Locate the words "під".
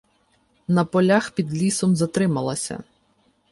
1.31-1.53